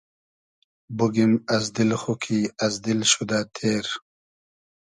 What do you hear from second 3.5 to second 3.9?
تېر